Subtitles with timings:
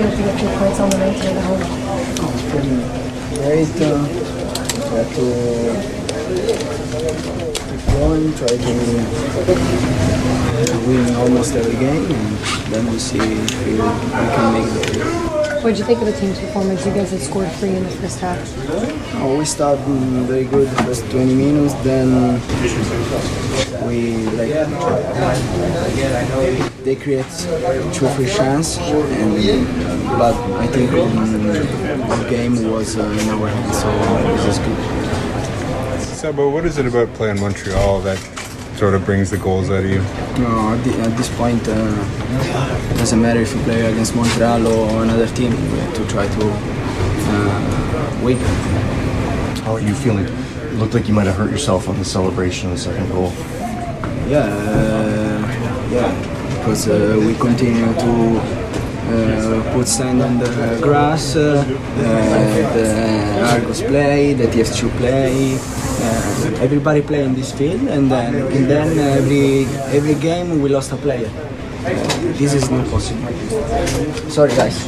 [0.00, 1.60] feel to get three points on the at home?
[3.36, 3.68] Great.
[3.82, 4.06] Uh,
[4.88, 5.24] try to
[7.68, 8.62] keep going, try to
[10.86, 12.38] win almost every game, and
[12.72, 16.12] then we'll see if we, we can make the What did you think of the
[16.12, 16.86] team's performance?
[16.86, 18.38] You guys had scored three in the first half.
[19.16, 19.82] Oh, we started
[20.24, 22.40] very good the first 20 minutes, then
[23.86, 24.48] we like
[26.82, 27.26] they create
[27.92, 29.36] two free chance, and
[30.16, 36.10] but I think um, the game was uh, in our hands, so it was good.
[36.16, 38.18] Sabo, what is it about playing Montreal that
[38.76, 40.00] sort of brings the goals out of you?
[40.42, 44.66] No, at, the, at this point, uh, it doesn't matter if you play against Montreal
[44.66, 45.52] or another team.
[45.72, 46.44] We have to try to
[47.32, 48.36] uh, win.
[49.64, 50.26] How are you feeling?
[50.26, 53.32] It looked like you might have hurt yourself on the celebration of the second goal.
[54.28, 56.12] Yeah, uh, yeah,
[56.58, 63.80] because uh, we continue to uh, put sand on the grass, uh, uh, the Argos
[63.80, 69.64] play, the TF2 play, uh, everybody play in this field, and then and then every
[69.96, 71.30] every game we lost a player.
[71.80, 73.26] This is not possible.
[74.30, 74.86] Sorry, guys.